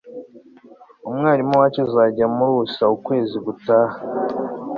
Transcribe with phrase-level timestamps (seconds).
[1.09, 3.95] umwarimu wacu azajya muri usa ukwezi gutaha